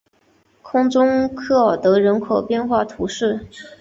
[0.63, 3.45] 空中科尔德人口变化图示